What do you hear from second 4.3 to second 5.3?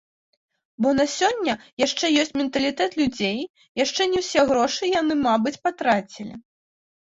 грошы яны,